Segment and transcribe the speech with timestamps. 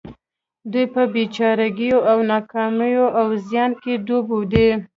[0.71, 4.67] دوی په بې چارګيو او ناکاميو او زيان کې ډوب دي.